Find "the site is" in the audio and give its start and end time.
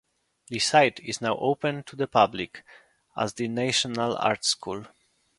0.47-1.21